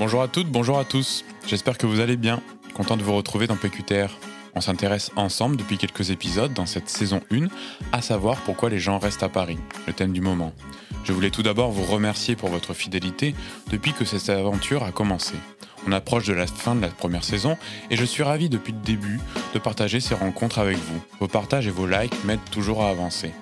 [0.00, 1.26] Bonjour à toutes, bonjour à tous.
[1.46, 2.40] J'espère que vous allez bien.
[2.72, 4.08] Content de vous retrouver dans PQTR.
[4.54, 7.48] On s'intéresse ensemble depuis quelques épisodes dans cette saison 1
[7.92, 10.54] à savoir pourquoi les gens restent à Paris, le thème du moment.
[11.04, 13.34] Je voulais tout d'abord vous remercier pour votre fidélité
[13.70, 15.34] depuis que cette aventure a commencé.
[15.86, 17.58] On approche de la fin de la première saison
[17.90, 19.20] et je suis ravi depuis le début
[19.52, 21.02] de partager ces rencontres avec vous.
[21.20, 23.32] Vos partages et vos likes m'aident toujours à avancer.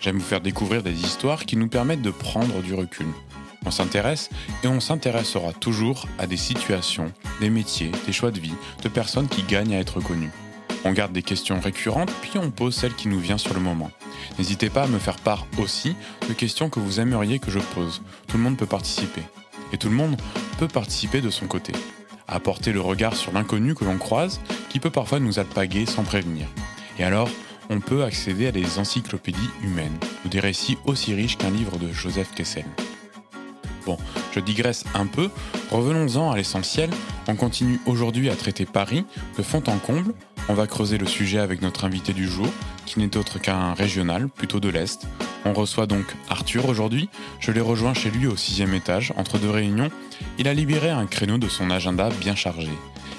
[0.00, 3.06] J'aime vous faire découvrir des histoires qui nous permettent de prendre du recul.
[3.66, 4.30] On s'intéresse
[4.62, 9.28] et on s'intéressera toujours à des situations, des métiers, des choix de vie, de personnes
[9.28, 10.30] qui gagnent à être connues.
[10.84, 13.90] On garde des questions récurrentes puis on pose celle qui nous vient sur le moment.
[14.38, 15.96] N'hésitez pas à me faire part aussi
[16.28, 18.02] de questions que vous aimeriez que je pose.
[18.28, 19.22] Tout le monde peut participer.
[19.72, 20.16] Et tout le monde
[20.58, 21.72] peut participer de son côté.
[22.28, 26.46] Apporter le regard sur l'inconnu que l'on croise, qui peut parfois nous alpaguer sans prévenir.
[27.00, 27.28] Et alors,
[27.68, 31.92] on peut accéder à des encyclopédies humaines, ou des récits aussi riches qu'un livre de
[31.92, 32.64] Joseph Kessel.
[33.86, 33.96] Bon,
[34.34, 35.30] je digresse un peu,
[35.70, 36.90] revenons-en à l'essentiel,
[37.28, 39.04] on continue aujourd'hui à traiter Paris
[39.38, 40.12] de fond en comble,
[40.48, 42.48] on va creuser le sujet avec notre invité du jour,
[42.84, 45.06] qui n'est autre qu'un régional, plutôt de l'Est.
[45.44, 49.50] On reçoit donc Arthur aujourd'hui, je l'ai rejoint chez lui au sixième étage, entre deux
[49.50, 49.92] réunions,
[50.36, 52.72] il a libéré un créneau de son agenda bien chargé,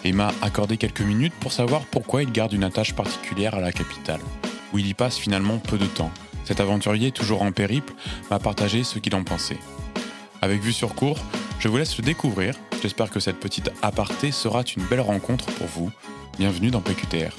[0.03, 3.71] et m'a accordé quelques minutes pour savoir pourquoi il garde une attache particulière à la
[3.71, 4.21] capitale,
[4.73, 6.11] où il y passe finalement peu de temps.
[6.43, 7.93] Cet aventurier, toujours en périple,
[8.29, 9.59] m'a partagé ce qu'il en pensait.
[10.47, 11.19] Avec vue sur cours,
[11.59, 12.55] je vous laisse le découvrir.
[12.81, 15.91] J'espère que cette petite aparté sera une belle rencontre pour vous.
[16.39, 17.35] Bienvenue dans PQTR.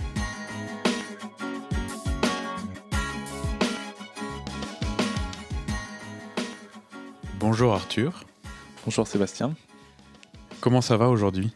[7.39, 8.25] Bonjour Arthur.
[8.85, 9.55] Bonjour Sébastien.
[10.61, 11.53] Comment ça va aujourd'hui?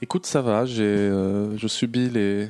[0.00, 0.66] Écoute, ça va.
[0.66, 2.48] J'ai, euh, je subis les,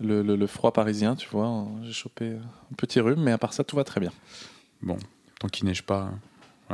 [0.00, 1.66] le, le- le froid parisien, tu vois.
[1.82, 4.12] J'ai chopé un petit rhume, mais à part ça, tout va très bien.
[4.82, 4.96] Bon,
[5.38, 6.10] tant qu'il neige pas,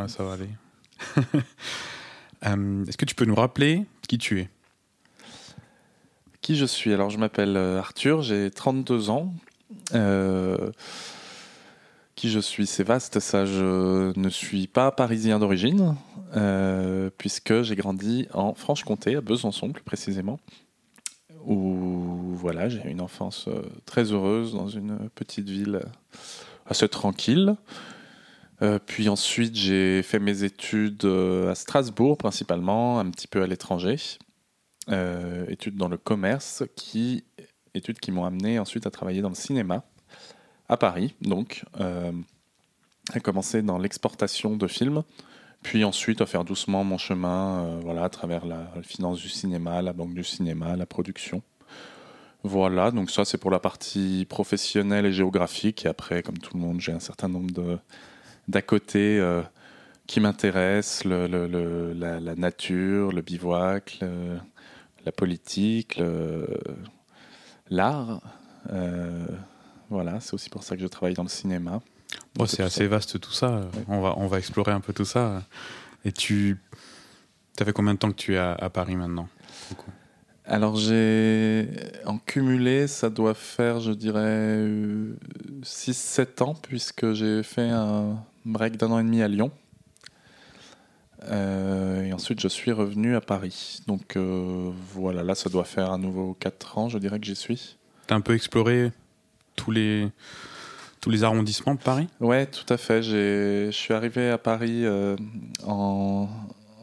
[0.09, 0.49] ça va aller.
[2.47, 4.49] Euh, Est-ce que tu peux nous rappeler qui tu es?
[6.41, 6.91] Qui je suis?
[6.91, 9.35] Alors, je m'appelle euh, Arthur, j'ai 32 ans.
[9.93, 10.71] Euh,
[12.15, 12.67] qui je suis?
[12.67, 13.45] C'est vaste, ça.
[13.45, 15.97] Je ne suis pas parisien d'origine,
[17.19, 20.41] puisque j'ai grandi en Franche-Comté, à Besançon plus précisément,
[21.45, 23.51] où voilà, j'ai une enfance
[23.85, 25.83] très heureuse dans une petite ville
[26.65, 27.55] assez tranquille.
[28.63, 33.47] Euh, puis ensuite, j'ai fait mes études euh, à Strasbourg principalement, un petit peu à
[33.47, 33.97] l'étranger.
[34.89, 37.25] Euh, études dans le commerce, qui,
[37.75, 39.85] études qui m'ont amené ensuite à travailler dans le cinéma
[40.69, 42.13] à Paris, donc euh,
[43.13, 45.03] à commencer dans l'exportation de films,
[45.63, 49.83] puis ensuite à faire doucement mon chemin, voilà, à travers la, la finance du cinéma,
[49.83, 51.43] la banque du cinéma, la production.
[52.43, 55.85] Voilà, donc ça c'est pour la partie professionnelle et géographique.
[55.85, 57.79] Et après, comme tout le monde, j'ai un certain nombre de
[58.51, 59.43] d'à côté euh,
[60.07, 64.01] qui m'intéressent, le, le- le- la, la nature, le bivouac,
[65.05, 66.01] la politique,
[67.71, 68.21] l'art.
[68.73, 69.27] Euh,
[69.89, 71.81] voilà, c'est aussi pour ça que je travaille dans le cinéma.
[72.35, 72.89] Bon, c'est assez ça.
[72.89, 73.63] vaste tout ça.
[73.89, 75.43] On, va, on va explorer un peu tout ça.
[76.05, 76.59] Et tu.
[77.59, 79.29] Ça fait combien de temps que tu es à, à Paris maintenant
[80.45, 81.69] Alors j'ai
[82.07, 84.65] en cumulé, ça doit faire, je dirais,
[85.63, 89.51] 6-7 ans, puisque j'ai fait un break d'un an et demi à Lyon.
[91.25, 93.81] Euh, et ensuite, je suis revenu à Paris.
[93.87, 97.37] Donc euh, voilà, là, ça doit faire à nouveau 4 ans, je dirais que j'y
[97.37, 97.77] suis.
[98.07, 98.93] T'as un peu exploré
[99.57, 100.09] tous les,
[101.01, 102.09] tous les arrondissements de Paris?
[102.21, 103.03] Ouais, tout à fait.
[103.03, 105.17] Je suis arrivé à Paris euh,
[105.67, 106.29] en,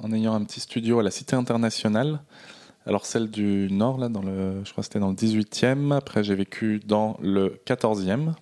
[0.01, 2.19] en ayant un petit studio à la Cité internationale.
[2.85, 5.93] Alors celle du Nord, là, dans le, je crois que c'était dans le 18e.
[5.93, 8.33] Après, j'ai vécu dans le 14e.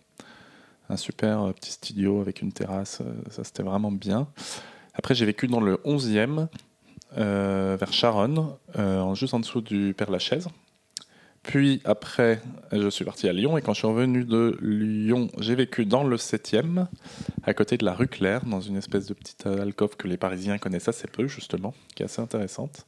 [0.90, 3.00] Un super euh, petit studio avec une terrasse.
[3.02, 4.28] euh, Ça, c'était vraiment bien.
[4.94, 6.48] Après, j'ai vécu dans le 11e,
[7.18, 8.48] euh, vers Charonne,
[9.14, 10.48] juste en dessous du Père Lachaise.
[11.44, 12.42] Puis après,
[12.72, 16.04] je suis parti à Lyon et quand je suis revenu de Lyon, j'ai vécu dans
[16.04, 16.88] le 7e,
[17.44, 20.58] à côté de la rue Claire, dans une espèce de petite alcôve que les Parisiens
[20.58, 22.86] connaissent assez peu, justement, qui est assez intéressante.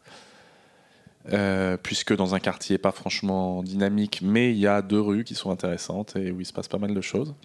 [1.83, 5.51] Puisque dans un quartier pas franchement dynamique, mais il y a deux rues qui sont
[5.51, 7.35] intéressantes et où il se passe pas mal de choses.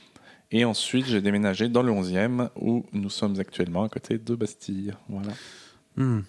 [0.52, 4.93] Et ensuite, j'ai déménagé dans le 11e, où nous sommes actuellement à côté de Bastille.
[5.08, 5.32] Voilà.
[5.96, 6.20] Hmm.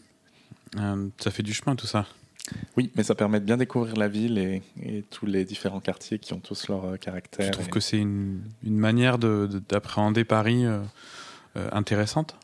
[0.80, 2.06] Euh, Ça fait du chemin tout ça.
[2.75, 6.20] Oui, mais ça permet de bien découvrir la ville et, et tous les différents quartiers
[6.20, 7.52] qui ont tous leur euh, Je caractère.
[7.52, 10.81] trouve et- que c'est une, une manière de- de- d'appréhender Paris euh,
[11.72, 12.36] intéressante.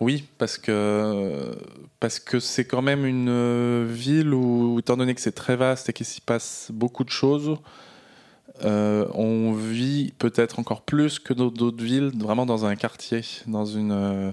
[0.00, 1.56] Oui, parce que
[1.98, 5.92] parce que c'est quand même une ville où, étant donné que c'est très vaste et
[5.92, 7.56] qu'il s'y passe beaucoup de choses,
[8.64, 13.92] euh, on vit peut-être encore plus que d'autres villes, vraiment dans un quartier, dans une
[13.92, 14.32] euh,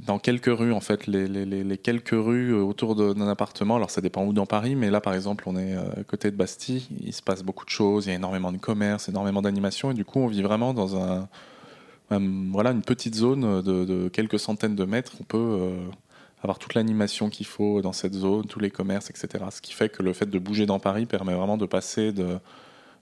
[0.00, 3.76] dans quelques rues, en fait, les, quelques rues autour d'un appartement.
[3.76, 6.30] Alors, ça dépend où dans Paris, mais là, par exemple, on est euh, à côté
[6.30, 6.86] de Bastille.
[7.02, 8.06] Il se passe beaucoup de choses.
[8.06, 9.90] Il y a énormément de commerce, énormément d'animation.
[9.90, 11.28] Et du coup, on vit vraiment dans un,
[12.10, 15.12] voilà, une petite zone de, quelques centaines de mètres.
[15.20, 15.70] On peut
[16.42, 19.44] avoir toute l'animation qu'il faut dans cette zone, tous les commerces, etc.
[19.50, 22.38] Ce qui fait que le fait de bouger dans Paris permet vraiment de passer de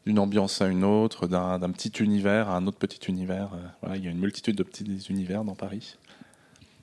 [0.07, 3.51] d'une ambiance à une autre, d'un petit univers à un autre petit univers.
[3.55, 5.97] Euh, Voilà, il y a une multitude de petits univers dans Paris.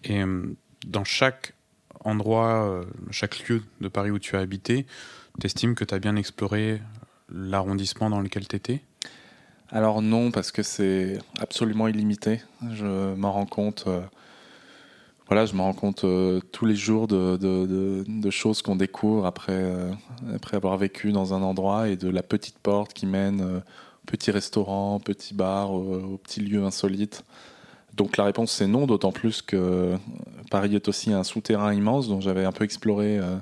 [0.04, 0.56] Et euh,
[0.86, 1.54] dans chaque
[2.04, 4.86] endroit, euh, chaque lieu de Paris où tu as habité,
[5.40, 6.82] t'estimes que tu as bien exploré
[7.30, 8.82] l'arrondissement dans lequel tu étais
[9.70, 12.42] Alors non, parce que c'est absolument illimité.
[12.74, 13.88] Je m'en rends compte.
[15.24, 19.54] Euh, voilà, je me rends compte euh, tous les jours de, choses qu'on découvre après,
[19.54, 19.92] euh,
[20.34, 24.06] après avoir vécu dans un endroit et de la petite porte qui mène euh, au
[24.06, 27.24] petit restaurant, au petit bar, au, au petit lieu insolite.
[27.96, 29.96] Donc la réponse c'est non, d'autant plus que
[30.50, 33.36] Paris est aussi un souterrain immense dont j'avais un peu exploré euh,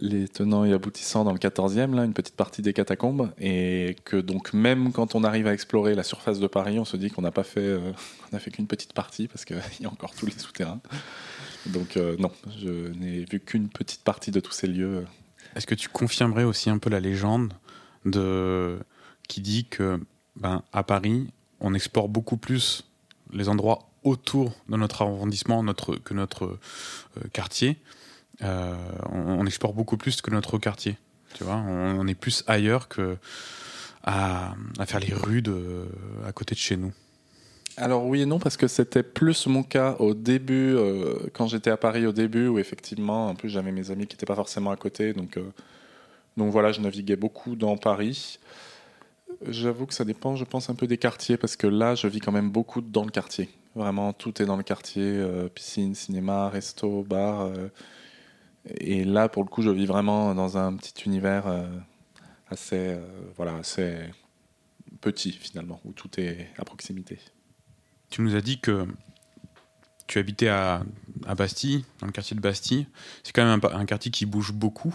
[0.00, 4.16] les tenants et aboutissants dans le 14e, là, une petite partie des catacombes, et que
[4.16, 7.22] donc même quand on arrive à explorer la surface de Paris, on se dit qu'on
[7.22, 7.92] n'a pas fait, euh,
[8.32, 10.80] a fait qu'une petite partie parce qu'il y a encore tous les souterrains.
[11.66, 15.04] Donc euh, non, je n'ai vu qu'une petite partie de tous ces lieux.
[15.54, 17.52] Est-ce que tu confirmerais aussi un peu la légende
[18.04, 18.78] de
[19.28, 20.00] qui dit que
[20.36, 21.28] ben, à Paris,
[21.60, 22.88] on explore beaucoup plus
[23.32, 25.64] les endroits autour de notre arrondissement
[26.02, 26.58] que notre euh,
[27.32, 27.78] quartier?
[28.42, 28.74] Euh,
[29.10, 30.96] on, on explore beaucoup plus que notre quartier.
[31.34, 33.16] Tu vois, on, est plus ailleurs que
[34.02, 35.86] à, à faire les rues de,
[36.26, 36.92] à côté de chez nous.
[37.76, 41.70] Alors oui et non, parce que c'était plus mon cas au début, euh, quand j'étais
[41.70, 44.70] à Paris au début, où effectivement, en plus j'avais mes amis qui n'étaient pas forcément
[44.70, 45.52] à côté, donc, euh,
[46.36, 48.38] donc voilà, je naviguais beaucoup dans Paris.
[49.46, 52.18] J'avoue que ça dépend, je pense, un peu des quartiers, parce que là, je vis
[52.18, 53.48] quand même beaucoup dans le quartier.
[53.76, 57.50] Vraiment, tout est dans le quartier, euh, piscine, cinéma, resto, bar.
[58.66, 61.66] Et là, pour le coup, je vis vraiment dans un petit univers euh,
[62.48, 63.96] assez, euh, voilà, assez
[65.00, 67.18] petit, finalement, où tout est à proximité.
[68.10, 68.86] Tu nous as dit que
[70.06, 70.82] tu habitais à,
[71.36, 72.86] Bastille, dans le quartier de Bastille.
[73.22, 74.94] C'est quand même un, quartier qui bouge beaucoup.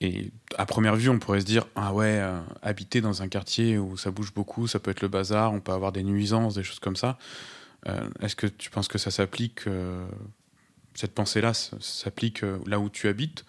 [0.00, 3.78] Et à première vue, on pourrait se dire ah ouais, euh, habiter dans un quartier
[3.78, 6.62] où ça bouge beaucoup, ça peut être le bazar, on peut avoir des nuisances, des
[6.62, 7.18] choses comme ça.
[8.20, 9.62] Est-ce que tu penses que ça s'applique,
[11.02, 13.44] cette pensée-là s'applique euh, là où tu habites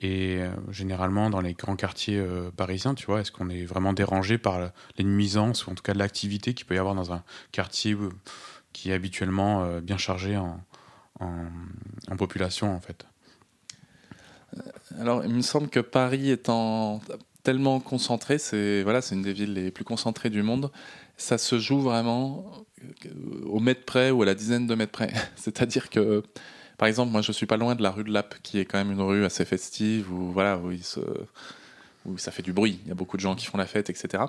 [0.00, 3.92] et euh, généralement dans les grands quartiers euh, parisiens, tu vois, est-ce qu'on est vraiment
[3.92, 7.22] dérangé par les nuisances ou en tout cas l'activité qu'il peut y avoir dans un
[7.52, 7.96] quartier
[8.72, 10.60] qui est habituellement bien chargé en,
[11.20, 13.06] en, population en fait?
[14.98, 17.00] Alors, il me semble que Paris étant
[17.44, 20.72] tellement concentré, c'est voilà, c'est une des villes les plus concentrées du monde.
[21.16, 22.66] Ça se joue vraiment
[23.44, 25.12] au mètre près ou à la dizaine de mètres près.
[25.36, 26.22] C'est-à-dire que,
[26.78, 28.78] par exemple, moi, je suis pas loin de la rue de Lappe, qui est quand
[28.78, 31.00] même une rue assez festive où voilà, où, il se-
[32.04, 32.80] où ça fait du bruit.
[32.84, 34.24] Il y a beaucoup de gens qui font la fête, etc.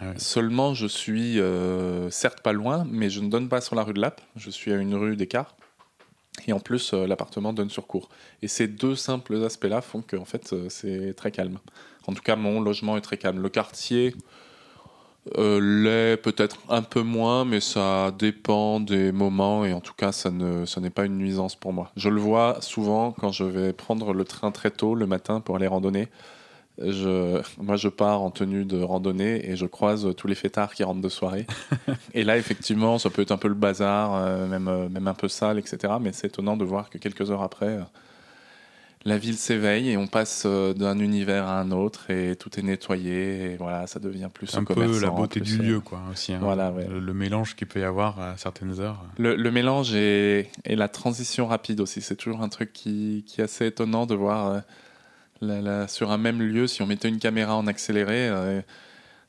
[0.00, 0.04] Ah.
[0.16, 3.92] Seulement, je suis euh, certes pas loin, mais je ne donne pas sur la rue
[3.94, 4.20] de Lappe.
[4.36, 5.54] Je suis à une rue d'écart.
[6.46, 8.08] Et en plus, euh, l'appartement donne sur cour.
[8.40, 11.58] Et ces deux simples aspects-là font que en fait, euh, c'est très calme.
[12.06, 13.40] En tout cas, mon logement est très calme.
[13.40, 14.14] Le quartier
[15.38, 19.64] euh, l'est peut-être un peu moins, mais ça dépend des moments.
[19.64, 21.90] Et en tout cas, ça ne, ça n'est pas une nuisance pour moi.
[21.96, 25.56] Je le vois souvent quand je vais prendre le train très tôt le matin pour
[25.56, 26.08] aller randonner.
[26.78, 30.82] Je, moi, je pars en tenue de randonnée et je croise tous les fêtards qui
[30.84, 31.46] rentrent de soirée.
[32.14, 35.14] et là, effectivement, ça peut être un peu le bazar, euh, même, euh, même un
[35.14, 35.94] peu sale, etc.
[36.00, 37.82] Mais c'est étonnant de voir que quelques heures après, euh,
[39.04, 42.62] la ville s'éveille et on passe euh, d'un univers à un autre et tout est
[42.62, 43.52] nettoyé.
[43.52, 46.38] Et voilà, ça devient plus un peu la beauté du lieu quoi aussi hein.
[46.40, 46.86] voilà, ouais.
[46.88, 50.76] le, le mélange qu'il peut y avoir à certaines heures Le, le mélange et, et
[50.76, 54.46] la transition rapide aussi, c'est toujours un truc qui, qui est assez étonnant de voir
[54.48, 54.60] euh,
[55.40, 58.60] la- la- sur un même lieu, si on mettait une caméra en accéléré, euh,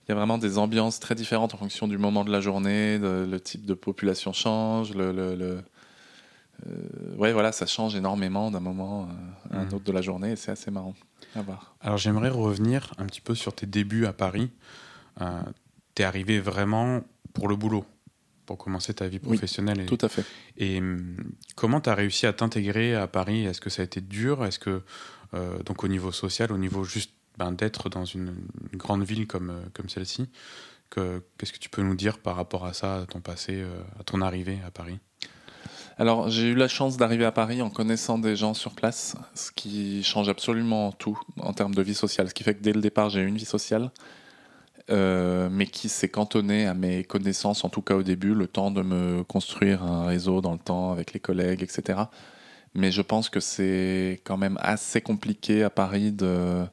[0.06, 3.00] il y a vraiment des ambiances très différentes en fonction du moment de la journée,
[3.00, 5.62] de- le type de population change, le, le- le-
[7.17, 9.03] ouais, voilà, ça change énormément d'un moment
[9.51, 9.74] euh, à un Mhm.
[9.74, 10.93] autre de la journée et c'est assez marrant
[11.36, 11.75] à voir.
[11.82, 14.51] Alors j'aimerais revenir un petit peu sur tes débuts à Paris.
[15.22, 15.41] Euh,
[15.96, 17.01] T'es arrivé vraiment
[17.34, 17.86] pour le boulot,
[18.48, 19.82] pour commencer ta vie Oui, professionnelle.
[19.82, 20.25] et Tout à fait.
[20.58, 21.15] et, hum,
[21.55, 23.46] comment tu as réussi à t'intégrer à Paris?
[23.46, 24.43] Est-ce que ça a été dur?
[24.43, 24.82] Est-ce que,
[25.36, 28.36] euh, donc au niveau social, au niveau juste ben, d'être dans une,
[28.72, 30.29] une grande ville comme, euh, comme celle-ci,
[30.89, 33.82] que- qu'est-ce que tu peux nous dire par rapport à ça, à ton passé, euh,
[34.00, 35.00] à ton arrivée à Paris?
[35.98, 39.52] Alors, j'ai eu la chance d'arriver à Paris en connaissant des gens sur place, ce
[39.52, 42.30] qui change absolument tout en termes de vie sociale.
[42.30, 43.92] Ce qui fait que dès le départ, j'ai eu une vie sociale.
[44.92, 48.72] euh, mais qui s'est cantonné à mes connaissances, en tout cas au début, le temps
[48.72, 52.00] de me construire un réseau dans le temps avec les collègues, etc.
[52.76, 56.66] Mais je pense que c'est quand même assez compliqué à Paris de,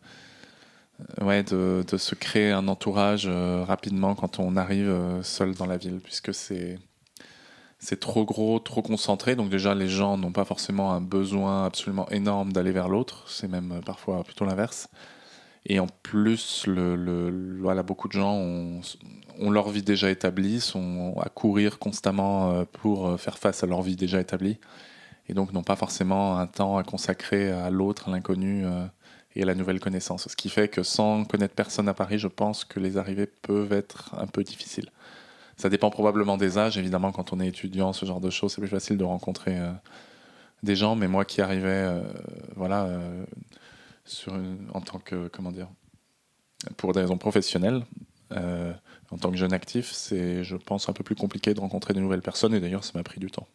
[1.21, 5.77] ouais, de se créer un entourage euh, rapidement quand on arrive euh, seul dans la
[5.77, 6.79] ville, puisque c'est
[7.81, 9.35] c'est trop gros, trop concentré.
[9.35, 13.25] Donc déjà, les gens n'ont pas forcément un besoin absolument énorme d'aller vers l'autre.
[13.27, 14.89] C'est même euh, parfois plutôt l'inverse.
[15.67, 18.81] Et en plus, le, le, voilà, beaucoup de gens ont,
[19.39, 23.97] ont, leur vie déjà établie, sont à courir constamment pour faire face à leur vie
[23.97, 24.59] déjà établie.
[25.29, 28.65] Et donc n'ont pas forcément un temps à consacrer à l'autre, à l'inconnu
[29.37, 30.29] et à la nouvelle connaissance.
[30.29, 33.73] Ce qui fait que sans connaître personne à Paris, je pense que les arrivées peuvent
[33.73, 34.91] être un peu difficiles.
[35.61, 38.63] Ça dépend probablement des âges, évidemment, quand on est étudiant, ce genre de choses, c'est
[38.63, 39.71] plus facile de rencontrer euh,
[40.63, 42.01] des gens, mais moi qui arrivais, euh,
[42.57, 43.27] voilà, euh,
[44.73, 45.69] en tant que, comment dire,
[46.79, 47.85] pour des raisons professionnelles,
[48.31, 52.01] en tant que jeune actif, c'est, je pense, un peu plus compliqué de rencontrer de
[52.01, 53.47] nouvelles personnes, et d'ailleurs, ça m'a pris du temps.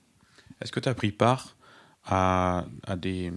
[0.61, 1.55] Est-ce que tu as pris part
[2.05, 2.65] à,
[3.01, 3.31] des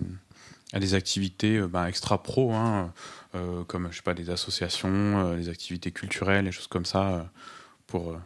[0.93, 2.93] activités bah, extra pro, hein,
[3.67, 7.31] comme je sais pas des associations, des activités culturelles, des choses comme ça,
[7.87, 8.19] pour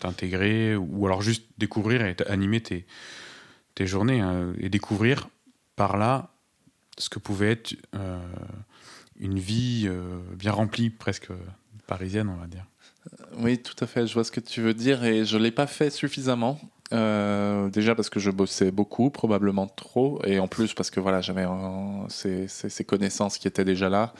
[0.00, 2.86] t'intégrer, ou alors juste découvrir et animer tes,
[3.74, 5.28] tes journées hein, et découvrir
[5.76, 6.30] par là
[6.98, 7.74] ce que pouvait être
[9.18, 9.90] une vie
[10.36, 11.30] bien remplie, presque
[11.86, 12.66] parisienne, on va dire.
[13.38, 15.50] Oui, tout à fait, je vois ce que tu veux dire et je ne l'ai
[15.50, 16.60] pas fait suffisamment.
[16.92, 21.20] Euh, déjà parce que je bossais beaucoup, probablement trop, et en plus parce que voilà,
[21.20, 21.46] j'avais
[22.08, 24.14] ces, ces, connaissances qui étaient déjà là,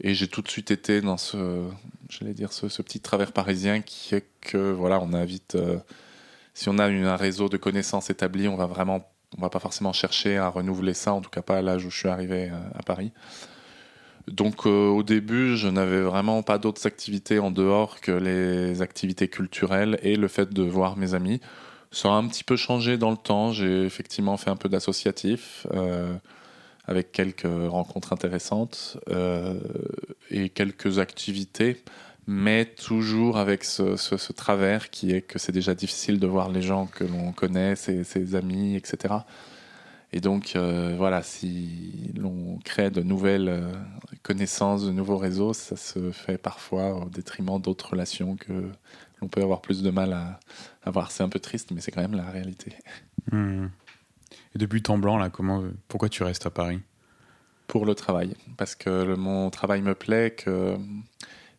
[0.00, 1.68] et j'ai tout de suite été dans ce,
[2.08, 5.78] j'allais dire, ce, petit travers parisien qui est que voilà, on a vite, euh,
[6.52, 9.08] si on a un réseau de connaissances établi, on va vraiment,
[9.38, 11.90] on va pas forcément chercher à renouveler ça, en tout cas pas à l'âge où
[11.90, 13.12] je suis arrivé euh, à Paris.
[14.26, 19.98] Donc au début, je n'avais vraiment pas d'autres activités en dehors que les activités culturelles
[20.02, 21.40] et le fait de voir mes amis.
[21.94, 23.52] Ça a un petit peu changé dans le temps.
[23.52, 26.14] J'ai effectivement fait un peu d'associatif euh,
[26.86, 29.58] avec quelques rencontres intéressantes euh,
[30.30, 31.82] et quelques activités,
[32.26, 36.86] mais toujours avec ce, travers qui est que c'est déjà difficile de voir les gens
[36.86, 39.14] que l'on connaît, ses, amis, etc.
[40.12, 43.64] Et donc, euh, voilà, si l'on crée de nouvelles
[44.22, 48.70] connaissances, de nouveaux réseaux, ça se fait parfois au détriment d'autres relations que
[49.20, 50.38] l'on peut avoir plus de mal à,
[50.84, 51.10] à voir.
[51.10, 52.76] C'est un peu triste, mais c'est quand même la réalité.
[53.32, 53.66] Hmm.
[54.54, 56.80] Et depuis temps blanc, là, comment, pourquoi tu restes à Paris?
[57.66, 60.76] Pour le travail, parce que mon travail me plaît, que,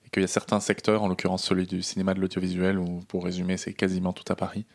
[0.05, 3.25] et qu'il y a certains secteurs, en l'occurrence celui du cinéma de l'audiovisuel, où pour
[3.25, 4.65] résumer, c'est quasiment tout à Paris.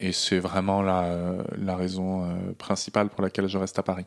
[0.00, 4.06] Et c'est vraiment la, la raison euh, principale pour laquelle je reste à Paris.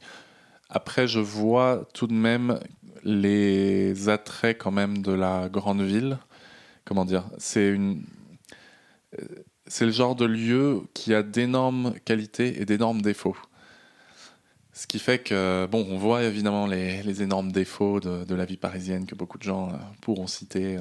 [0.70, 2.60] Après, je vois tout de même
[3.04, 6.18] les attraits quand même de la grande ville.
[6.86, 7.26] Comment dire?
[7.38, 8.04] C'est une
[9.72, 13.38] c'est le genre de lieu qui a d'énormes qualités et d'énormes défauts.
[14.74, 19.06] Ce qui fait que, bon, on voit évidemment les, énormes défauts de, la vie parisienne
[19.06, 20.78] que beaucoup de gens euh, pourront citer.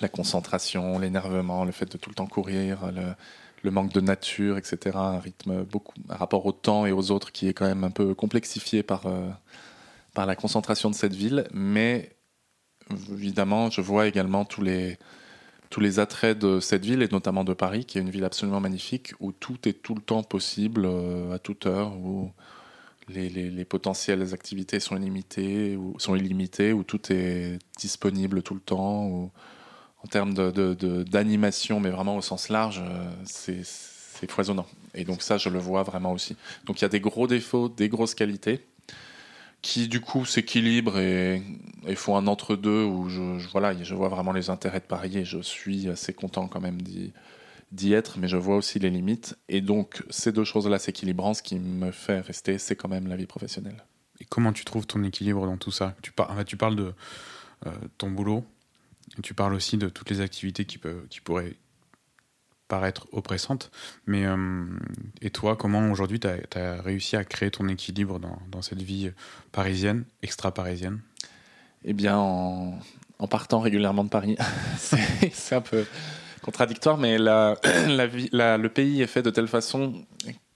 [0.00, 2.90] La concentration, l'énervement, le fait de tout le temps courir,
[3.62, 4.96] le, manque de nature, etc.
[4.96, 7.90] Un rythme beaucoup, un rapport au temps et aux autres qui est quand même un
[7.90, 9.28] peu complexifié par, euh,
[10.14, 11.46] par la concentration de cette ville.
[11.52, 12.16] Mais
[13.12, 14.96] évidemment, je vois également tous les,
[15.70, 18.60] tous les attraits de cette ville et notamment de Paris, qui est une ville absolument
[18.60, 22.32] magnifique où tout est tout le temps possible euh, à toute heure, où
[23.08, 29.06] les, les, potentielles activités sont illimitées, ou sont où tout est disponible tout le temps,
[29.06, 29.30] où,
[30.02, 34.66] en termes d'animation, de, mais vraiment au sens large, euh, c'est foisonnant.
[34.94, 36.36] Et donc ça, je le vois vraiment aussi.
[36.66, 38.64] Donc il y a des gros défauts, des grosses qualités
[39.62, 41.42] qui du coup s'équilibre et,
[41.86, 45.24] et, font un entre-deux où je, voilà, je vois vraiment les intérêts de Paris et
[45.24, 49.36] je suis assez content quand même d'y être, mais je vois aussi les limites.
[49.48, 53.16] Et donc ces deux choses-là s'équilibrant, ce qui me fait rester, c'est quand même la
[53.16, 53.84] vie professionnelle.
[54.20, 55.94] Et comment tu trouves ton équilibre dans tout ça?
[56.02, 56.12] Tu
[56.56, 56.94] parles de
[57.66, 58.44] euh, ton boulot,
[59.22, 61.56] tu parles aussi de toutes les activités qui, peuvent, qui pourraient
[62.70, 63.70] paraître oppressante.
[64.06, 64.64] Mais euh,
[65.20, 69.10] et toi, comment aujourd'hui tu as, réussi à créer ton équilibre dans, cette vie
[69.52, 71.00] parisienne, extra-parisienne?
[71.84, 72.78] Eh bien, en,
[73.28, 74.36] partant régulièrement de Paris.
[74.78, 75.84] c'est un peu
[76.42, 77.56] contradictoire, mais la,
[77.88, 80.06] la, vie, le pays est fait de telle façon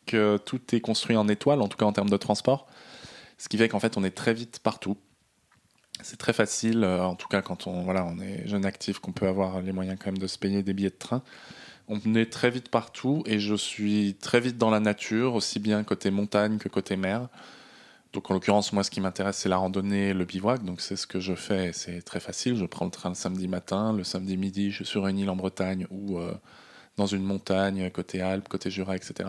[0.06, 2.66] que tout est construit en étoile, en tout cas en termes de transport.
[3.38, 4.97] Ce qui fait qu'en fait, on est très vite partout.
[6.02, 9.12] C'est très facile, euh, en tout cas quand on, voilà, on est jeune actif, qu'on
[9.12, 11.23] peut avoir les moyens quand même de se payer des billets de train
[11.88, 15.82] on est très vite partout et je suis très vite dans la nature, aussi bien
[15.84, 17.28] côté montagne que côté mer.
[18.14, 20.64] Donc en l'occurrence, moi, ce qui m'intéresse, c'est la randonnée, le bivouac.
[20.64, 21.72] Donc c'est ce que je fais.
[21.72, 22.56] C'est très facile.
[22.56, 23.92] Je prends le train le samedi matin.
[23.92, 26.32] Le samedi midi, je suis sur une île en Bretagne ou euh,
[26.96, 29.28] dans une montagne, côté Alpes, côté Jura, etc.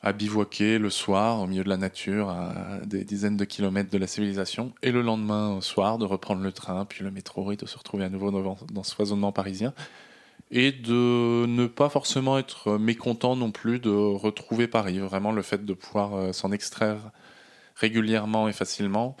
[0.00, 3.98] À bivouaquer le soir, au milieu de la nature, à des dizaines de kilomètres de
[3.98, 4.72] la civilisation.
[4.82, 7.76] Et le lendemain au soir, de reprendre le train, puis le métro et de se
[7.76, 9.74] retrouver à nouveau dans ce foisonnement parisien.
[10.54, 14.98] Et de ne pas forcément être mécontent non plus de retrouver Paris.
[14.98, 17.10] Vraiment, le fait de pouvoir euh, s'en extraire
[17.74, 19.16] régulièrement et facilement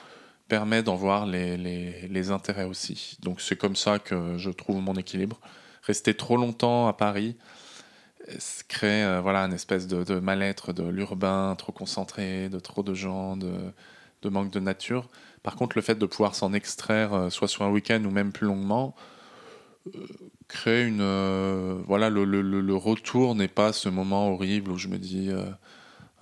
[0.48, 3.16] permet d'en voir les, intérêts aussi.
[3.22, 5.40] Donc c'est comme ça que je trouve mon équilibre.
[5.82, 7.36] Rester trop longtemps à Paris
[8.68, 13.36] crée euh, voilà, une espèce de, mal-être de l'urbain, trop concentré, de trop de gens,
[13.36, 13.52] de,
[14.22, 15.08] de, manque de nature.
[15.42, 18.32] Par contre, le fait de pouvoir s'en extraire, euh, soit sur un week-end ou même
[18.32, 18.94] plus longuement,
[19.86, 20.06] euh,
[20.48, 21.82] crée une...
[21.86, 25.30] voilà, le, le, le retour n'est pas ce moment horrible où je me dis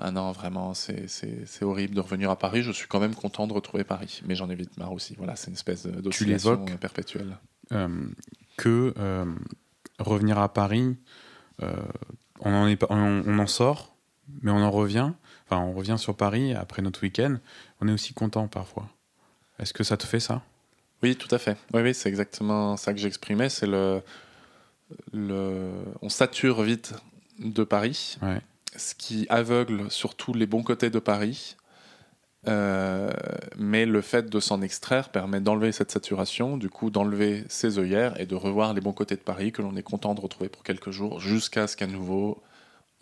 [0.03, 2.63] ah non, vraiment, c'est horrible de revenir à Paris.
[2.63, 5.15] Je suis quand même content de retrouver Paris, mais j'en ai vite marre aussi.
[5.19, 7.37] Voilà, c'est une espèce d'oscillation perpétuelle.
[7.73, 8.09] Euh,
[8.57, 9.27] que euh,
[9.99, 10.97] revenir à Paris,
[11.63, 11.71] euh,
[12.41, 13.95] on, en est, on, on, en sort,
[14.41, 15.13] mais on en revient.
[15.47, 17.37] Enfin, on revient sur Paris après notre week-end.
[17.83, 18.89] On est aussi content parfois.
[19.59, 20.43] Est-ce que ça te fait ça?
[21.03, 21.57] Oui, tout à fait.
[21.73, 23.49] Oui, oui, c'est exactement ça que j'exprimais.
[23.49, 24.03] C'est le,
[25.13, 25.71] le,
[26.03, 26.95] on sature vite
[27.39, 28.19] de Paris.
[28.23, 28.41] Ouais
[28.77, 31.57] ce qui aveugle surtout les bons côtés de Paris.
[32.49, 33.11] Euh,
[33.59, 38.19] mais le fait de s'en extraire permet d'enlever cette saturation, du coup d'enlever ses œillères
[38.19, 40.63] et de revoir les bons côtés de Paris que l'on est content de retrouver pour
[40.63, 42.43] quelques jours, jusqu'à ce qu'à nouveau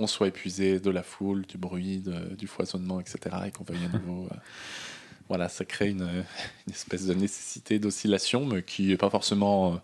[0.00, 2.02] on soit épuisé de la foule, du bruit,
[2.36, 3.18] du foisonnement, etc.
[3.46, 4.28] et qu'on veuille à nouveau.
[5.28, 6.24] Voilà, ça crée une,
[6.70, 9.76] espèce de nécessité d'oscillation, mais qui n'est pas forcément euh,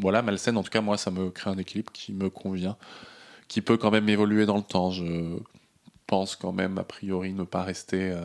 [0.00, 0.56] voilà, malsaine.
[0.56, 2.76] En tout cas, moi, ça me crée un équilibre qui me convient
[3.50, 4.92] qui peut quand même évoluer dans le temps.
[4.92, 5.36] Je
[6.06, 8.12] pense quand même, a priori, ne pas rester.
[8.12, 8.22] Euh,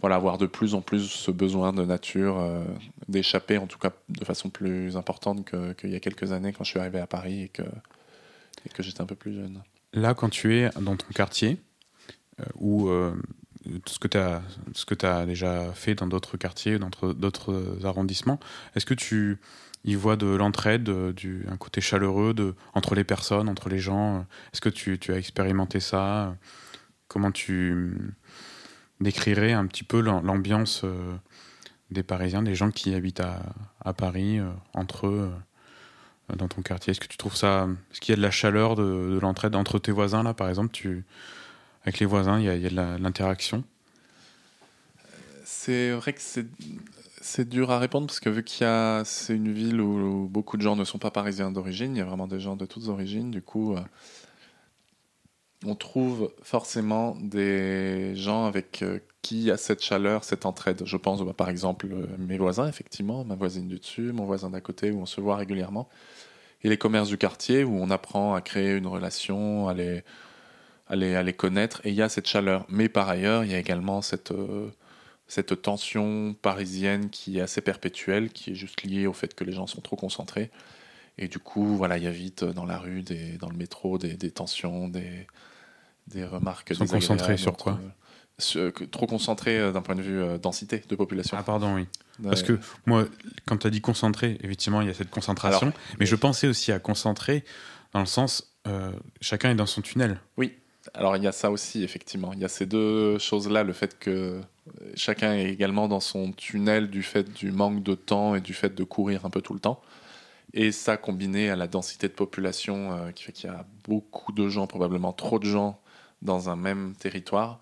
[0.00, 2.64] voilà, avoir de plus en plus ce besoin de nature, euh,
[3.08, 6.70] d'échapper en tout cas de façon plus importante qu'il y a quelques années quand je
[6.70, 9.62] suis arrivé à Paris et que, et que j'étais un peu plus jeune.
[9.94, 11.58] Là, quand tu es dans ton quartier,
[12.56, 12.90] ou
[13.86, 14.42] ce que tu as,
[14.74, 18.40] ce que as déjà fait dans d'autres quartiers, dans d'autres arrondissements,
[18.74, 19.38] est-ce que tu
[19.84, 24.26] il voit de l'entraide, un côté chaleureux de, entre les personnes, entre les gens?
[24.52, 26.36] Est-ce que tu, tu, as expérimenté ça?
[27.06, 28.14] Comment tu
[29.00, 31.14] décrirais un petit peu l'ambiance euh,
[31.90, 33.42] des Parisiens, des gens qui habitent à,
[33.84, 35.30] à Paris, euh, entre eux,
[36.32, 36.92] euh, dans ton quartier?
[36.92, 39.54] Est-ce que tu trouves ça Est-ce qu'il y a de la chaleur, de, de l'entraide
[39.54, 40.72] entre tes voisins, là, par exemple?
[41.84, 43.62] Avec les voisins, il y a, de l'interaction
[45.44, 46.20] C'est vrai que
[47.20, 50.56] c'est dur à répondre parce que vu qu'il y a, c'est une ville où, beaucoup
[50.56, 52.88] de gens ne sont pas parisiens d'origine, il y a vraiment des gens de toutes
[52.88, 53.30] origines.
[53.30, 53.80] Du coup, euh,
[55.66, 60.82] on trouve forcément des gens avec euh, qui il a cette chaleur, cette entraide.
[60.86, 64.48] Je pense bah, par exemple euh, mes voisins, effectivement, ma voisine du dessus, mon voisin
[64.48, 65.88] d'à côté, où on se voit régulièrement,
[66.62, 70.02] et les commerces du quartier où on apprend à créer une relation, à les,
[70.86, 72.66] à les, à les connaître, et il y a cette chaleur.
[72.68, 74.32] Mais par ailleurs, il y a également cette
[75.26, 79.52] cette tension parisienne qui est assez perpétuelle, qui est juste liée au fait que les
[79.52, 80.50] gens sont trop concentrés.
[81.16, 83.98] Et du coup, voilà, il y a vite dans la rue, des, dans le métro,
[83.98, 85.26] des, des tensions, des,
[86.08, 86.68] des remarques.
[86.70, 87.80] Ils sont concentrés sur quoi
[88.90, 91.36] Trop concentrés euh, d'un point de vue euh, densité de population.
[91.38, 91.86] Ah, pardon, oui.
[92.22, 93.06] Parce que moi,
[93.46, 95.72] quand tu as dit concentré, effectivement, il y a cette concentration.
[96.00, 97.44] mais je pensais aussi à concentré
[97.92, 100.20] dans le sens, euh, chacun est dans son tunnel.
[100.36, 100.52] Oui,
[100.92, 102.32] alors il y a ça aussi, effectivement.
[102.32, 104.40] Il y a ces deux choses-là, le fait que
[104.94, 108.74] chacun est également dans son tunnel du fait du manque de temps et du fait
[108.74, 109.80] de courir un peu tout le temps.
[110.52, 114.32] Et ça combiné à la densité de population euh, qui fait qu'il y a beaucoup
[114.32, 115.80] de gens, probablement trop de gens
[116.22, 117.58] dans un même territoire.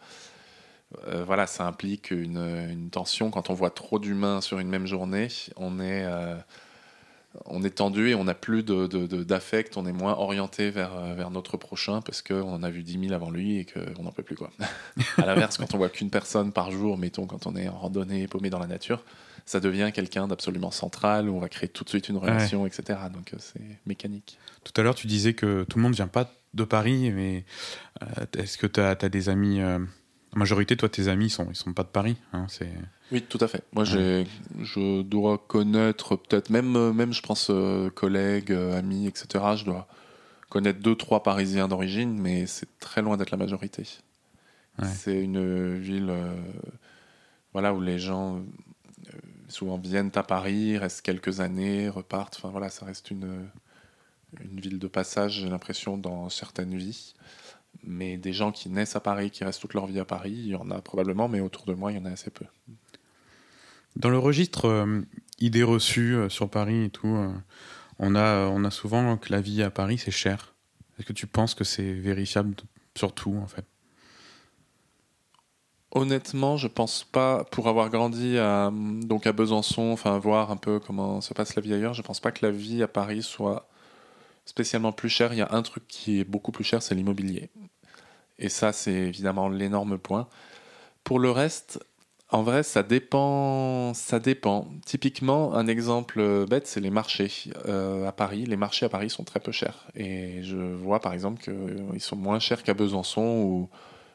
[1.09, 3.31] Euh, voilà, ça implique une, tension.
[3.31, 6.37] Quand on voit trop d'humains sur une même journée, on est, euh,
[7.47, 11.15] on est tendu et on n'a plus d'affect, de, on est moins orienté vers, euh,
[11.15, 14.13] vers notre prochain parce qu'on en a vu 10 000 avant lui et qu'on n'en
[14.13, 14.37] peut plus.
[14.37, 14.51] Quoi.
[15.17, 18.27] à l'inverse, quand on voit qu'une personne par jour, mettons, quand on est en randonnée,
[18.29, 19.03] paumé dans la nature,
[19.47, 22.99] ça devient quelqu'un d'absolument central où on va créer tout de suite une relation, etc.
[23.13, 24.39] Donc euh, c'est mécanique.
[24.65, 27.45] Tout à l'heure, tu disais que tout le monde ne vient pas de Paris, mais
[28.03, 29.61] euh, est-ce que tu as, as, des amis
[30.33, 32.17] la majorité, toi, tes amis, ils sont, ils sont pas de Paris.
[32.33, 32.47] Hein,
[33.13, 33.63] oui, tout à fait.
[33.75, 34.27] Moi, j'ai,
[34.59, 39.45] je dois connaître peut-être, même, même je pense, euh, collègues, euh, amis, etc.
[39.57, 39.87] Je dois
[40.49, 43.87] connaître deux, trois Parisiens d'origine, mais c'est très loin d'être la majorité.
[44.83, 46.35] C'est une ville euh,
[47.53, 48.43] voilà, où les gens
[49.49, 52.37] souvent viennent à Paris, restent quelques années, repartent.
[52.39, 53.47] Enfin, voilà, ça reste une,
[54.41, 57.15] une ville de passage, j'ai l'impression, dans certaines vies.
[57.85, 60.49] Mais des gens qui naissent à Paris, qui restent toute leur vie à Paris, il
[60.49, 62.47] y en a probablement, mais autour de moi, il y en a assez peu.
[63.97, 65.03] Dans le registre euh,
[65.39, 67.33] idées reçues euh, sur Paris et tout, euh,
[67.99, 70.55] on, a, on a souvent que la vie à Paris, c'est cher.
[70.99, 72.55] Est-ce que tu penses que c'est vérifiable
[72.97, 73.65] sur tout, en fait?
[75.95, 80.81] Honnêtement, je pense pas, pour avoir grandi à, donc à Besançon, enfin voir un peu
[80.81, 83.69] comment se passe la vie ailleurs, je pense pas que la vie à Paris soit
[84.47, 85.35] spécialement plus chère.
[85.35, 87.51] Il y a un truc qui est beaucoup plus cher, c'est l'immobilier.
[88.39, 90.29] Et ça, c'est évidemment l'énorme point.
[91.05, 91.85] Pour le reste,
[92.33, 93.93] en vrai, ça dépend.
[93.95, 94.67] Ça dépend.
[94.87, 97.31] Typiquement, un exemple bête, c'est les marchés
[97.69, 98.47] euh, à Paris.
[98.47, 99.87] Les marchés à Paris sont très peu chers.
[99.95, 103.69] Et je vois par exemple qu'ils sont moins chers qu'à Besançon ou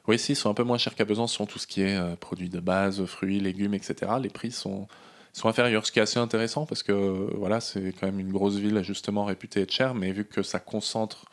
[0.08, 2.16] oui, si, ils sont un peu moins chers qu'à Besançon, tout ce qui est euh,
[2.16, 4.14] produits de base, fruits, légumes, etc.
[4.22, 4.88] Les prix sont,
[5.34, 8.56] sont inférieurs, ce qui est assez intéressant parce que voilà, c'est quand même une grosse
[8.56, 11.26] ville justement réputée être chère, mais vu que ça concentre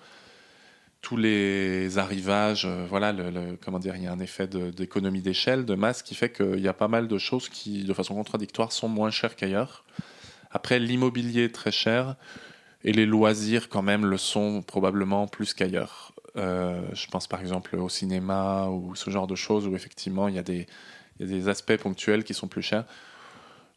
[1.04, 5.66] tous les arrivages, euh, voilà, le, comment dire, il y a un effet d'économie d'échelle,
[5.66, 8.72] de masse, qui fait qu'il y a pas mal de choses qui, de façon contradictoire,
[8.72, 9.84] sont moins chères qu'ailleurs.
[10.50, 12.16] Après, l'immobilier est très cher
[12.84, 16.12] et les loisirs quand même le sont probablement plus qu'ailleurs.
[16.36, 20.34] Euh, je pense par exemple au cinéma ou ce genre de choses où effectivement il
[20.34, 22.84] y, a des aspects ponctuels qui sont plus chers.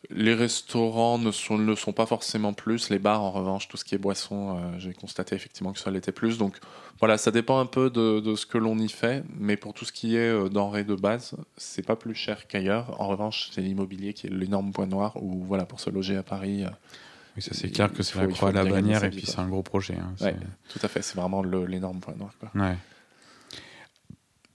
[0.09, 2.89] Les restaurants ne, sont, ne sont pas forcément plus.
[2.89, 5.91] Les bars, en revanche, tout ce qui est boisson, euh, j'ai constaté effectivement que ça
[5.91, 6.37] l'était plus.
[6.37, 6.57] Donc
[6.99, 9.23] voilà, ça dépend un peu de, de, ce que l'on y fait.
[9.37, 12.99] Mais pour tout ce qui est euh, denrées de base, c'est pas plus cher qu'ailleurs.
[13.01, 16.23] En revanche, c'est l'immobilier qui est l'énorme point noir où, voilà, pour se loger à
[16.23, 16.63] Paris,
[17.37, 19.47] oui, ça c'est clair que c'est la croix à la bannière et puis c'est un
[19.47, 19.95] gros projet.
[19.95, 20.33] Hein,
[20.69, 22.31] tout à fait, c'est vraiment l'énorme point noir.
[22.55, 22.75] Ouais.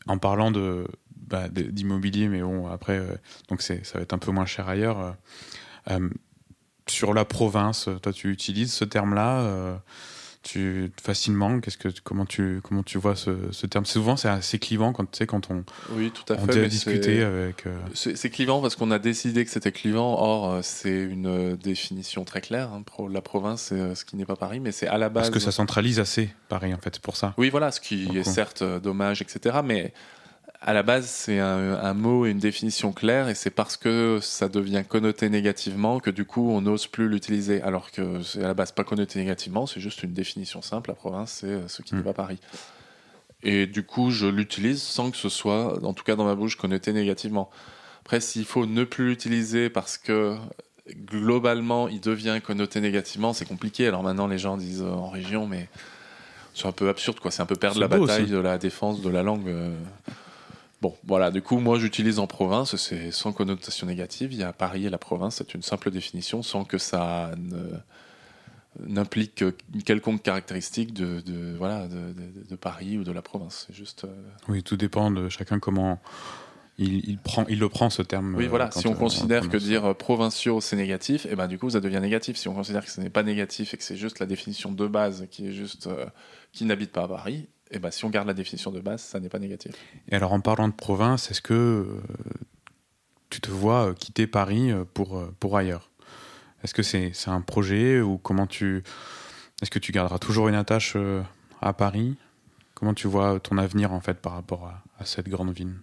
[0.08, 0.88] En parlant de
[1.26, 3.16] bah, d'immobilier, mais bon, après, euh,
[3.48, 5.00] donc ça va être un peu moins cher ailleurs.
[5.00, 5.10] Euh,
[5.90, 6.08] euh,
[6.88, 9.80] sur la province, toi tu utilises ce terme-là
[10.42, 11.60] tu facilement?
[11.60, 13.86] Qu'est-ce que comment tu comment tu vois ce, ce terme?
[13.86, 17.22] Souvent c'est assez clivant quand tu sais quand on oui tout à on fait discuter
[17.22, 20.20] avec euh, c'est clivant parce qu'on a décidé que c'était clivant.
[20.20, 22.84] Or c'est une définition très claire hein.
[23.10, 25.40] la province c'est ce qui n'est pas Paris mais c'est à la base parce que
[25.40, 27.34] ça centralise assez Paris en fait pour ça.
[27.38, 29.92] Oui voilà ce qui est certes dommage etc mais
[30.64, 34.48] à la base, c'est un, mot et une définition claire, et c'est parce que ça
[34.48, 37.60] devient connoté négativement que du coup on n'ose plus l'utiliser.
[37.62, 40.90] Alors que c'est à la base pas connoté négativement, c'est juste une définition simple.
[40.90, 42.04] La province, c'est euh, ce qui n'est hmm.
[42.04, 42.38] pas Paris.
[43.42, 46.56] Et du coup, je l'utilise sans que ce soit, en tout cas dans ma bouche,
[46.56, 47.50] connoté négativement.
[48.02, 50.36] Après, s'il faut ne plus l'utiliser parce que
[50.88, 53.88] globalement il devient connoté négativement, c'est compliqué.
[53.88, 55.68] Alors maintenant, les gens disent euh, en région, mais
[56.54, 57.30] c'est un peu absurde, quoi.
[57.30, 59.48] C'est un peu perdre la bataille de la défense de la langue.
[59.48, 59.74] Euh.
[60.82, 64.32] Bon, voilà, du coup, moi j'utilise en province, c'est sans connotation négative.
[64.32, 67.30] Il y a Paris et la province, c'est une simple définition sans que ça
[68.80, 73.66] n'implique une quelconque caractéristique de, voilà, de, Paris ou de la province.
[73.68, 74.06] C'est juste.
[74.06, 76.00] Euh, oui, tout dépend de chacun comment
[76.78, 78.34] il, prend, il le prend ce terme.
[78.34, 78.72] Oui, voilà.
[78.72, 82.00] si on, considère que dire provinciaux c'est négatif, et eh ben du coup ça devient
[82.00, 82.36] négatif.
[82.36, 84.88] Si on considère que ce n'est pas négatif et que c'est juste la définition de
[84.88, 86.06] base qui est juste euh,
[86.52, 89.18] qui n'habite pas à Paris, eh ben, si on garde la définition de base, ça
[89.18, 89.74] n'est pas négatif.
[90.08, 92.00] Et alors, en parlant de province, est-ce que euh,
[93.30, 95.90] tu te vois euh, quitter Paris euh, pour, pour ailleurs?
[96.62, 98.84] Est-ce que c'est un projet ou comment tu.
[99.62, 100.96] Est-ce que tu garderas toujours une attache
[101.60, 102.16] à Paris?
[102.74, 105.74] Comment tu vois ton avenir, en fait, par rapport à, cette grande ville?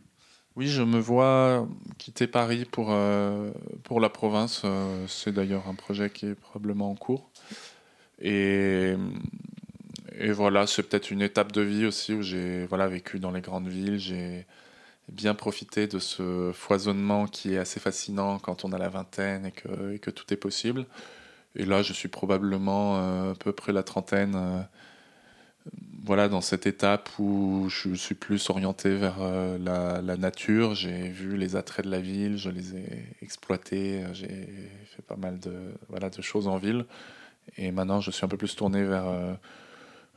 [0.56, 2.98] Oui, je me vois quitter Paris pour,
[3.84, 4.66] pour la province.
[5.08, 7.30] c'est d'ailleurs un projet qui est probablement en cours.
[8.22, 8.96] Et
[10.20, 13.40] et voilà, c'est peut-être une étape de vie aussi où j'ai voilà, vécu dans les
[13.40, 13.98] grandes villes.
[14.00, 14.46] J'ai
[15.08, 19.52] bien profité de ce foisonnement qui est assez fascinant quand on a la vingtaine et
[19.52, 20.86] que, tout est possible.
[21.56, 24.62] Et là, je suis probablement euh, à peu près la trentaine, euh,
[26.04, 30.76] voilà, dans cette étape où je suis plus orienté vers euh, la, la, nature.
[30.76, 34.28] J'ai vu les attraits de la ville, je les ai exploités, j'ai
[34.86, 35.54] fait pas mal de,
[35.88, 36.86] voilà, de choses en ville.
[37.58, 39.06] Et maintenant, je suis un peu plus tourné vers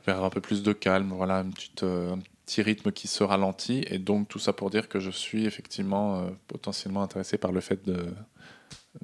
[0.05, 3.23] vers un peu plus de calme, voilà, une petite, euh, un petit rythme qui se
[3.23, 3.85] ralentit.
[3.89, 7.61] Et donc tout ça pour dire que je suis effectivement euh, potentiellement intéressé par le
[7.61, 8.13] fait de,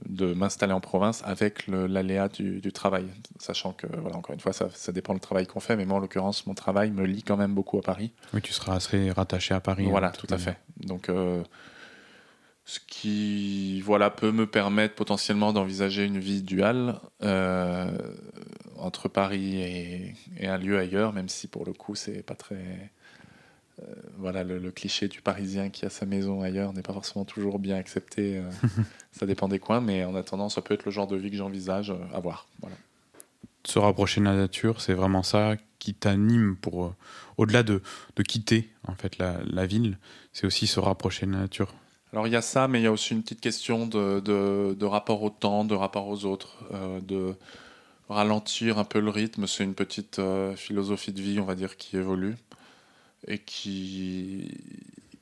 [0.08, 3.06] de m'installer en province avec l'aléa du, du, travail.
[3.40, 5.98] Sachant que, voilà, encore une fois, ça, ça dépend du travail qu'on fait, mais moi
[5.98, 8.12] en l'occurrence, mon travail me lie quand même beaucoup à Paris.
[8.34, 9.88] Oui, tu seras assez rattaché à Paris.
[9.90, 10.58] Voilà, hein, tout à fait.
[10.78, 11.44] Donc euh,
[12.70, 17.90] ce qui voilà, peut me permettre potentiellement d'envisager une vie duale euh,
[18.78, 22.92] entre Paris et, un lieu ailleurs, même si pour le coup, c'est pas très.
[23.82, 23.86] Euh,
[24.20, 27.76] voilà, le, cliché du Parisien qui a sa maison ailleurs n'est pas forcément toujours bien
[27.76, 28.38] accepté.
[28.38, 28.52] Euh,
[29.14, 31.38] ça dépend des coins, mais en attendant, ça peut être le genre de vie que
[31.38, 32.48] j'envisage à voir.
[32.62, 32.76] Voilà.
[33.66, 36.94] Se rapprocher de la nature, c'est vraiment ça qui t'anime pour
[37.38, 37.82] au-delà de,
[38.16, 39.98] de, quitter en fait la, la ville,
[40.34, 41.74] c'est aussi se rapprocher de la nature.
[42.12, 44.74] Alors il y a ça, mais il y a aussi une petite question de, de,
[44.74, 47.36] de rapport au temps, de rapport aux autres, euh, de
[48.10, 49.46] ralentir un peu le rythme.
[49.46, 52.36] C'est une petite euh, philosophie de vie, on va dire, qui évolue
[53.28, 54.58] et qui,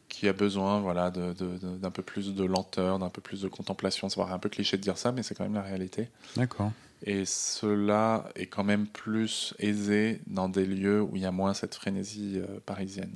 [0.08, 4.08] qui a besoin voilà, d'un peu plus de lenteur, d'un peu plus de contemplation.
[4.08, 6.08] C'est un peu cliché de dire ça, mais c'est quand même la réalité.
[6.36, 6.72] D'accord.
[7.04, 11.54] Et cela est quand même plus aisé dans des lieux où il y a moins
[11.54, 13.16] cette frénésie euh, parisienne.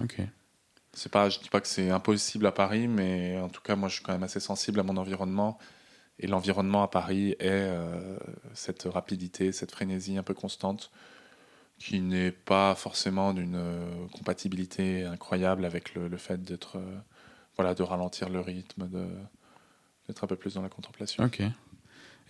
[0.00, 0.20] Ok.
[0.92, 3.88] C'est pas, je dis pas que c'est impossible à Paris, mais en tout cas, moi,
[3.88, 5.58] je suis quand même assez sensible à mon environnement.
[6.18, 8.18] Et l'environnement à Paris est euh,
[8.54, 10.90] cette rapidité, cette frénésie un peu constante,
[11.78, 16.78] qui n'est pas forcément d'une euh, compatibilité incroyable avec le, fait d'être,
[17.56, 18.88] voilà, de ralentir le rythme,
[20.08, 21.24] d'être un peu plus dans la contemplation.
[21.24, 21.42] Ok.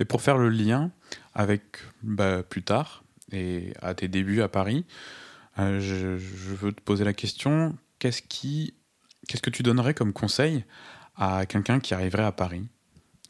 [0.00, 0.90] Et pour faire le lien
[1.34, 1.62] avec
[2.02, 4.86] bah, plus tard et à tes débuts à Paris,
[5.58, 8.74] euh, je, veux te poser la question qu'est-ce qui,
[9.28, 10.64] qu'est-ce que tu donnerais comme conseil
[11.16, 12.66] à quelqu'un qui arriverait à Paris,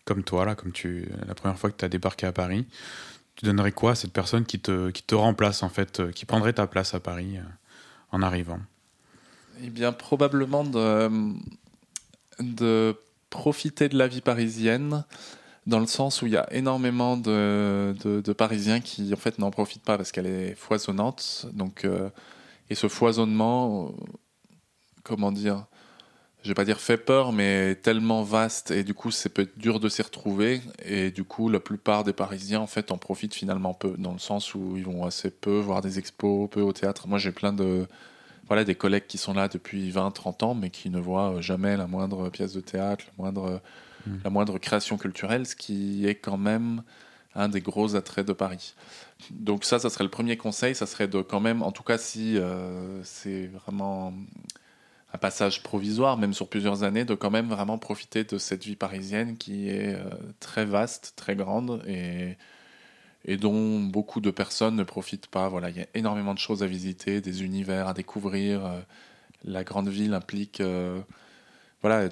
[0.06, 2.66] comme toi là, comme tu la première fois que tu as débarqué à Paris,
[3.37, 6.54] tu donnerais quoi à cette personne qui te, qui te remplace en fait, qui prendrait
[6.54, 7.42] ta place à Paris euh,
[8.12, 8.61] en arrivant?
[9.62, 11.11] Eh bien, probablement de,
[12.38, 12.96] de
[13.28, 15.04] profiter de la vie parisienne
[15.66, 19.50] dans le sens où il y a énormément de, de, Parisiens qui en fait n'en
[19.50, 21.46] profitent pas parce qu'elle est foisonnante.
[21.52, 22.09] Donc, euh,
[22.70, 23.94] et ce foisonnement,
[25.02, 25.66] comment dire,
[26.42, 29.58] je vais pas dire fait peur, mais tellement vaste et du coup c'est peut être
[29.58, 30.62] dur de s'y retrouver.
[30.84, 34.18] Et du coup, la plupart des Parisiens en fait en profitent finalement peu, dans le
[34.18, 37.08] sens où ils vont assez peu voir des expos, peu au théâtre.
[37.08, 37.86] Moi j'ai plein de
[38.46, 41.86] voilà, des collègues qui sont là depuis 20-30 ans, mais qui ne voient jamais la
[41.86, 43.60] moindre pièce de théâtre, la moindre
[44.06, 44.16] Mm.
[44.24, 46.82] la moindre création culturelle, ce qui est quand même
[47.34, 48.74] un des gros attraits de Paris.
[49.30, 51.98] Donc ça, ça serait le premier conseil, ça serait de quand même, en tout cas
[51.98, 54.12] si euh, c'est vraiment
[55.12, 58.77] un passage provisoire, même sur plusieurs années, de quand même vraiment profiter de cette vie
[58.77, 60.05] parisienne qui est euh,
[60.38, 62.37] très vaste, très grande et,
[63.37, 65.49] dont beaucoup de personnes ne profitent pas.
[65.49, 68.64] Voilà, il y a énormément de choses à visiter, des univers à découvrir.
[68.64, 68.81] Euh,
[69.44, 70.61] la grande ville implique
[71.83, 72.09] voilà,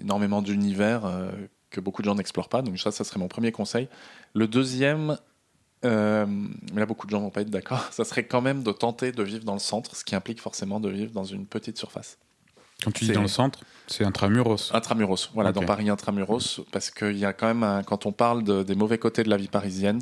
[0.00, 1.30] énormément d'univers euh,
[1.70, 2.62] que beaucoup de gens n'explorent pas.
[2.62, 3.88] Donc ça, ça serait mon premier conseil.
[4.34, 5.18] Le deuxième,
[5.84, 8.72] euh, mais là beaucoup de gens vont pas être d'accord, ça serait quand même de
[8.72, 11.78] tenter de vivre dans le centre, ce qui implique forcément de vivre dans une petite
[11.78, 12.18] surface.
[12.82, 14.74] Quand tu dis dans le centre, c'est intramuros.
[14.74, 18.74] Intramuros, voilà, dans Paris intramuros, parce qu'il y a quand même, quand on parle des
[18.74, 20.00] mauvais côtés de la vie parisienne,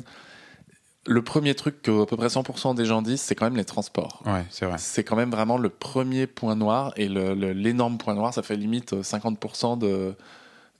[1.05, 3.65] le premier truc que à peu près 100% des gens disent, c'est quand même les
[3.65, 4.21] transports.
[4.25, 4.77] Ouais, c'est vrai.
[4.79, 8.93] C'est quand même vraiment le premier point noir et l'énorme point noir, ça fait limite
[8.93, 10.15] 50% euh, de,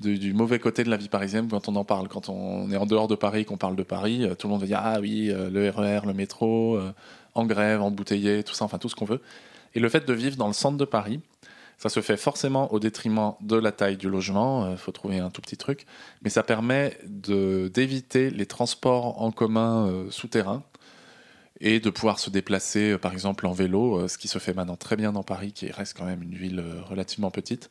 [0.03, 2.07] du mauvais côté de la vie parisienne quand on en parle.
[2.07, 4.61] Quand on est en dehors de Paris, qu'on parle de Paris, euh, tout le monde
[4.61, 6.79] va dire ah oui, euh, le RER, e le métro,
[7.35, 9.21] en grève, embouteillé, tout ça, enfin tout ce qu'on veut.
[9.75, 11.19] Et le fait de vivre dans le centre de Paris,
[11.77, 15.19] ça se fait forcément au détriment de la taille du logement, il euh, faut trouver
[15.19, 15.85] un tout petit truc,
[16.21, 20.63] mais ça permet d'éviter les transports en commun euh, souterrains
[21.59, 24.77] et de pouvoir se déplacer euh, par exemple en vélo, ce qui se fait maintenant
[24.77, 27.69] très bien dans Paris, qui reste quand même une ville relativement petite,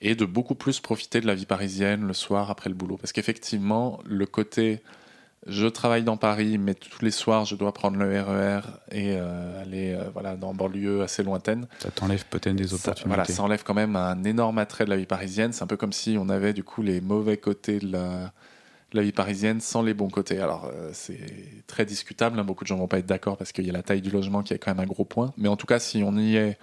[0.00, 2.96] et de beaucoup plus profiter de la vie parisienne le soir après le boulot.
[2.96, 4.82] Parce qu'effectivement, le côté
[5.46, 8.60] je travaille dans Paris, mais tous les soirs, je dois prendre le RER e
[8.92, 11.66] et euh, aller euh, voilà, dans banlieue assez lointaine.
[11.78, 13.02] Ça t'enlève peut-être des opportunités.
[13.02, 15.54] Ça, voilà, ça enlève quand même un énorme attrait de la vie parisienne.
[15.54, 18.32] C'est un peu comme si on avait du coup les mauvais côtés de la,
[18.92, 20.40] la vie parisienne sans les bons côtés.
[20.40, 22.38] Alors, euh, c'est très discutable.
[22.38, 22.44] Hein.
[22.44, 24.42] Beaucoup de gens vont pas être d'accord parce qu'il y a la taille du logement
[24.42, 25.32] qui est quand même un gros point.
[25.38, 26.58] Mais en tout cas, si on y est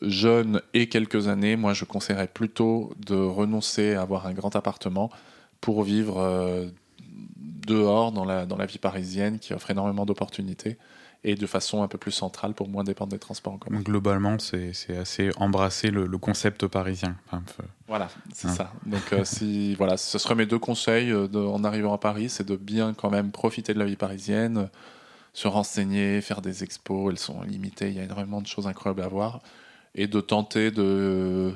[0.00, 5.10] jeune et quelques années, moi, je conseillerais plutôt de renoncer à avoir un grand appartement
[5.60, 6.70] pour vivre
[7.66, 10.78] dehors dans la, dans la vie parisienne qui offre énormément d'opportunités
[11.24, 13.80] et de façon un peu plus centrale pour moins dépendre des transports en commun.
[13.80, 17.16] Globalement, c'est assez embrasser le, concept parisien.
[17.86, 18.54] voilà, c'est hein.
[18.54, 18.72] ça.
[18.86, 22.46] Donc, euh, si, voilà, ce serait mes deux conseils euh, en arrivant à Paris, c'est
[22.46, 24.68] de bien quand même profiter de la vie parisienne,
[25.32, 29.02] se renseigner, faire des expos, elles sont limitées, il y a énormément de choses incroyables
[29.02, 29.40] à voir,
[29.94, 31.54] et de tenter de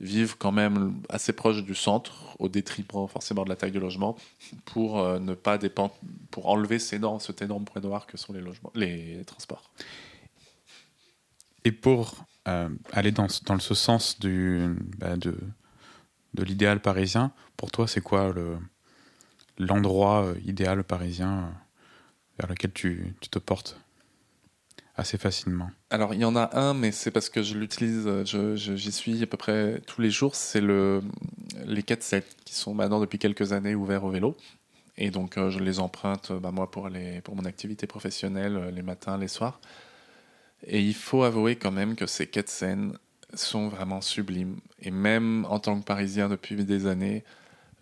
[0.00, 4.16] vivent quand même assez proche du centre, au détriment forcément de la taille du logement,
[4.64, 5.94] pour euh, ne pas dépendre,
[6.30, 9.70] pour enlever ces énorme, cet énorme point noir que sont les logements, les transports.
[11.64, 15.36] Et pour euh, aller dans, ce sens bah, de,
[16.38, 18.56] l'idéal parisien, pour toi, c'est quoi le,
[19.58, 21.52] l'endroit euh, idéal parisien
[22.38, 23.78] vers lequel tu te portes?
[25.00, 28.92] Assez facilement Alors, il y en a un, mais c'est parce que je l'utilise, j'y
[28.92, 30.34] suis à peu près tous les jours.
[30.34, 31.02] C'est le,
[31.66, 34.36] les 4-7 qui sont maintenant depuis quelques années ouverts au vélo.
[34.96, 39.16] Et donc, je les emprunte, bah, moi, pour, les, pour mon activité professionnelle, les matins,
[39.16, 39.60] les soirs.
[40.66, 42.92] Et il faut avouer quand même que ces quêtes scènes
[43.34, 44.56] sont vraiment sublimes.
[44.80, 47.24] Et même en tant que Parisien depuis des années,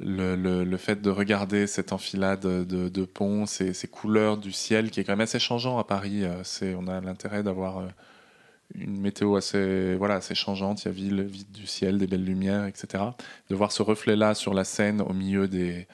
[0.00, 5.00] le, le, fait de regarder cette enfilade de, ponts, ces, ces, couleurs du ciel qui
[5.00, 7.82] est quand même assez changeant à Paris, c'est, on a l'intérêt d'avoir
[8.74, 10.82] une météo assez, voilà, assez changeante.
[10.82, 13.04] Il y a ville, vide du ciel, des belles lumières, etc.
[13.48, 15.86] De voir ce reflet-là sur la scène au milieu des,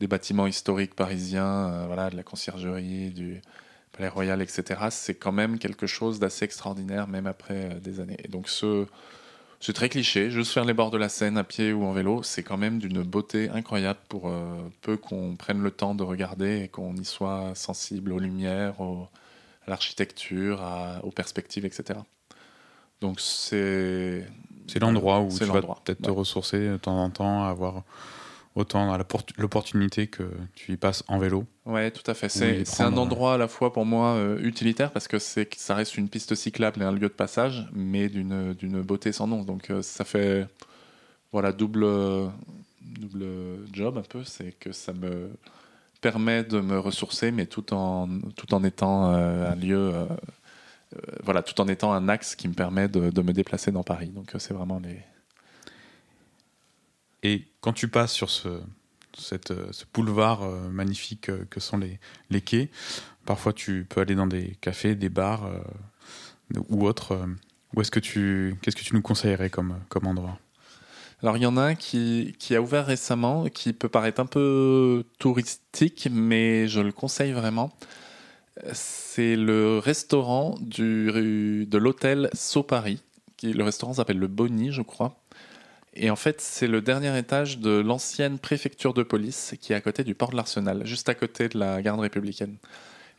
[0.00, 3.40] des bâtiments historiques parisiens, euh, voilà, de la conciergerie, du
[3.92, 8.16] Palais Royal, etc., c'est quand même quelque chose d'assez extraordinaire, même après euh, des années.
[8.24, 8.86] Et donc, ce,
[9.64, 12.22] c'est très cliché, juste faire les bords de la Seine à pied ou en vélo,
[12.22, 14.44] c'est quand même d'une beauté incroyable pour euh,
[14.82, 19.70] peu qu'on prenne le temps de regarder et qu'on y soit sensible aux lumières, à
[19.70, 20.62] l'architecture,
[21.02, 21.98] aux perspectives, etc.
[23.00, 24.26] Donc c'est
[24.66, 27.84] c'est l'endroit où tu vas peut-être te ressourcer de temps en temps, avoir
[28.54, 28.96] autant
[29.36, 31.44] l'opportunité que tu y passes en vélo.
[31.66, 32.28] Ouais, tout à fait.
[32.28, 35.96] C'est un endroit à la fois pour moi euh, utilitaire parce que c'est ça reste
[35.96, 39.42] une piste cyclable et un lieu de passage, mais d'une d'une beauté sans nom.
[39.42, 40.46] Donc euh, ça fait
[41.32, 41.86] voilà double
[42.82, 43.26] double
[43.72, 45.30] job un peu, c'est que ça me
[46.00, 49.92] permet de me ressourcer, mais tout en tout en étant euh, un lieu
[50.94, 54.08] euh, voilà, tout en étant un axe qui me permet de, me déplacer dans Paris.
[54.08, 54.98] Donc euh, c'est vraiment les.
[57.22, 58.60] Et quand tu passes sur ce,
[59.16, 62.68] cette, euh, ce boulevard magnifique que sont les, quais,
[63.24, 65.50] parfois tu peux aller dans des cafés, des bars
[66.68, 67.18] ou autres.
[67.74, 70.38] Où est-ce que tu, qu'est-ce que tu nous conseillerais comme, comme endroit?
[71.22, 74.26] Alors il y en a un qui, qui, a ouvert récemment, qui peut paraître un
[74.26, 77.72] peu touristique, mais je le conseille vraiment
[78.72, 83.02] c'est le restaurant du, de l'hôtel So Paris.
[83.42, 85.20] Le restaurant s'appelle le Bonny, je crois.
[85.94, 89.80] Et en fait, c'est le dernier étage de l'ancienne préfecture de police qui est à
[89.80, 92.56] côté du port de l'Arsenal, juste à côté de la garde républicaine.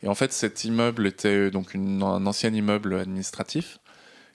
[0.02, 3.78] Et en fait, cet immeuble était donc un ancien immeuble administratif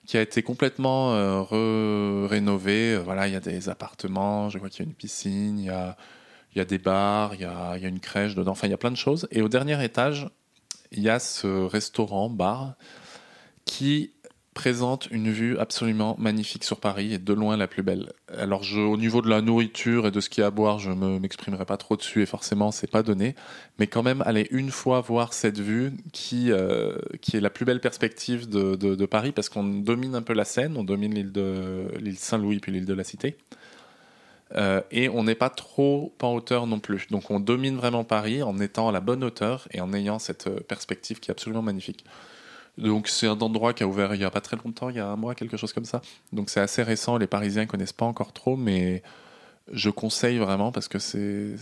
[0.08, 2.98] qui a été complètement euh, rénové.
[2.98, 6.60] Voilà, il y a des appartements, je crois qu'il y a une piscine, il y
[6.60, 8.74] a, des bars, il y a, il y a une crèche dedans, enfin, il y
[8.74, 9.28] a plein de choses.
[9.30, 10.28] Et au dernier étage,
[10.92, 12.74] il y a ce restaurant, bar,
[13.66, 14.12] qui
[14.54, 18.12] présente une vue absolument magnifique sur Paris et de loin la plus belle.
[18.38, 20.78] Alors je, au niveau de la nourriture et de ce qu'il y a à boire,
[20.78, 23.36] je ne m'exprimerai pas trop dessus et forcément c'est pas donné,
[23.80, 27.64] mais quand même aller une fois voir cette vue qui, euh, qui est la plus
[27.64, 31.88] belle perspective de, Paris parce qu'on domine un peu la Seine, on domine l'île de
[32.00, 33.38] l'île Saint-Louis puis l'île de la Cité.
[34.56, 37.08] Euh, et on n'est pas trop en hauteur non plus.
[37.10, 40.48] Donc on domine vraiment Paris en étant à la bonne hauteur et en ayant cette
[40.48, 42.06] euh, perspective qui est absolument magnifique.
[42.78, 45.00] Donc c'est un endroit qui a ouvert il n'y a pas très longtemps, il y
[45.00, 46.02] a un mois, quelque chose comme ça.
[46.32, 49.04] Donc c'est assez récent, les Parisiens ne connaissent pas encore trop, mais
[49.72, 51.58] je conseille vraiment parce que c'est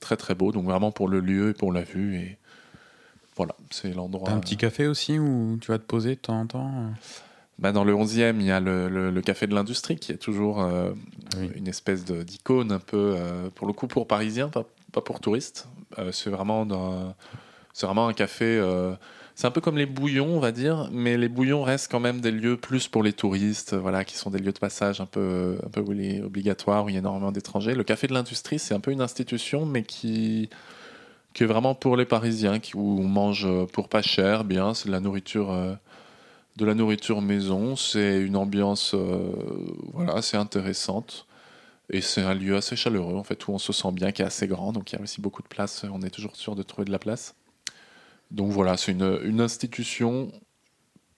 [0.00, 0.52] très très beau.
[0.52, 2.16] Donc vraiment pour le lieu et pour la vue.
[2.16, 2.38] Et
[3.36, 4.30] voilà, c'est l'endroit.
[4.30, 6.88] un petit café aussi où tu vas te poser de temps en temps euh?
[7.58, 10.92] Bah, dans le 11e, il y a le, Café de l'Industrie, qui est toujours euh,
[11.56, 14.64] une espèce d'icône, un peu, euh, pour le coup, pour Parisiens, pas,
[15.00, 15.68] pour touristes.
[15.98, 16.64] Euh, c'est vraiment,
[17.80, 18.62] vraiment un café.
[19.38, 22.20] C'est un peu comme les bouillons, on va dire, mais les bouillons restent quand même
[22.20, 25.60] des lieux plus pour les touristes, voilà, qui sont des lieux de passage un peu,
[26.24, 27.76] obligatoires, où il y a énormément d'étrangers.
[27.76, 30.48] Le Café de l'Industrie, c'est un peu une institution, mais qui
[31.38, 34.98] est vraiment pour les Parisiens, où on mange pour pas cher, bien, c'est de la
[34.98, 35.56] nourriture
[36.58, 37.76] nourriture maison.
[37.76, 39.30] C'est une ambiance euh,
[39.92, 41.28] voilà, assez intéressante.
[41.90, 44.26] Et c'est un lieu assez chaleureux, en fait, où on se sent bien, qui est
[44.26, 44.72] assez grand.
[44.72, 45.86] Donc il y a aussi beaucoup de place.
[45.88, 47.36] On est toujours sûr de trouver de la place.
[48.30, 50.30] Donc voilà, c'est une, institution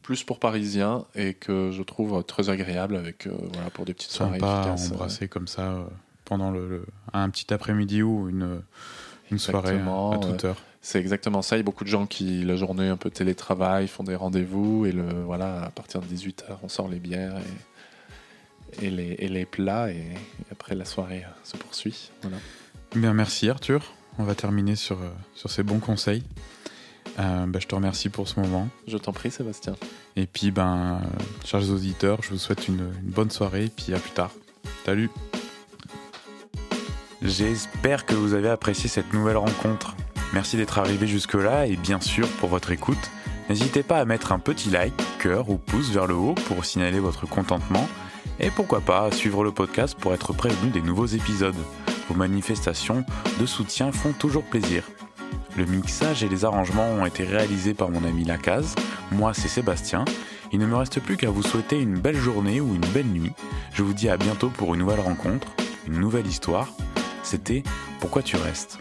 [0.03, 4.11] plus pour Parisiens et que je trouve très agréable avec euh, voilà pour des petites
[4.11, 5.85] soirées Sympa embrasser comme ça euh,
[6.25, 8.63] pendant le, un petit après-midi ou une
[9.31, 10.57] une soirée à toute heure.
[10.83, 11.57] C'est exactement ça.
[11.57, 14.87] Il y a beaucoup de gens qui, la journée, un peu télétravail, font des rendez-vous.
[14.87, 17.37] Et le, voilà, à partir de 18h, on sort les bières
[18.81, 19.91] et, et, les, et les, plats.
[19.91, 20.05] Et,
[20.51, 22.11] après, la soirée se poursuit.
[22.23, 22.39] Voilà.
[22.95, 23.93] Bien, merci Arthur.
[24.19, 26.25] On va terminer sur, euh, sur ces bons conseils.
[27.19, 28.69] Euh, bah, je te remercie pour ce moment.
[28.87, 29.75] Je t'en prie, Sébastien.
[30.17, 31.01] Et puis, ben,
[31.45, 33.65] chers auditeurs, je vous souhaite une, une bonne soirée.
[33.65, 34.31] Et puis à plus tard.
[34.85, 35.11] Salut.
[37.23, 39.95] J'espère que vous avez apprécié cette nouvelle rencontre.
[40.33, 43.11] Merci d'être arrivé jusque-là et bien sûr pour votre écoute.
[43.51, 47.01] N'hésitez pas à mettre un petit like, cœur ou pouce vers le haut pour signaler
[47.01, 47.89] votre contentement
[48.39, 51.57] et pourquoi pas à suivre le podcast pour être prévenu des nouveaux épisodes.
[52.09, 53.05] Vos manifestations
[53.39, 54.85] de soutien font toujours plaisir.
[55.57, 58.75] Le mixage et les arrangements ont été réalisés par mon ami Lacaze.
[59.13, 60.05] Moi, c'est Sébastien.
[60.53, 63.33] Il ne me reste plus qu'à vous souhaiter une belle journée ou une belle nuit.
[63.73, 65.49] Je vous dis à bientôt pour une nouvelle rencontre,
[65.87, 66.69] une nouvelle histoire.
[67.23, 67.63] C'était
[68.01, 68.79] Pourquoi tu restes?